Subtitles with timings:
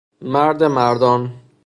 [0.33, 1.33] مرد مردان